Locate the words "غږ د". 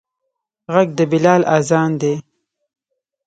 0.73-0.99